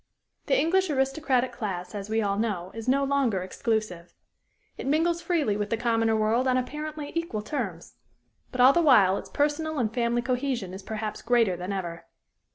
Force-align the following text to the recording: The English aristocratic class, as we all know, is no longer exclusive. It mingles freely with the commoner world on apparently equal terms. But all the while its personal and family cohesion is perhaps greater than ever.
The 0.47 0.59
English 0.59 0.89
aristocratic 0.89 1.51
class, 1.51 1.93
as 1.93 2.09
we 2.09 2.23
all 2.23 2.35
know, 2.39 2.71
is 2.73 2.87
no 2.87 3.03
longer 3.03 3.43
exclusive. 3.43 4.15
It 4.75 4.87
mingles 4.87 5.21
freely 5.21 5.55
with 5.55 5.69
the 5.69 5.77
commoner 5.77 6.15
world 6.15 6.47
on 6.47 6.57
apparently 6.57 7.11
equal 7.13 7.43
terms. 7.43 7.97
But 8.51 8.61
all 8.61 8.73
the 8.73 8.81
while 8.81 9.19
its 9.19 9.29
personal 9.29 9.77
and 9.77 9.93
family 9.93 10.23
cohesion 10.23 10.73
is 10.73 10.81
perhaps 10.81 11.21
greater 11.21 11.55
than 11.55 11.71
ever. 11.71 12.05